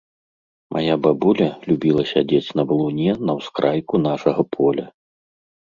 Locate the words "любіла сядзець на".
1.71-2.65